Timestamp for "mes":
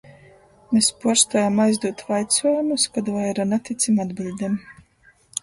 0.77-0.87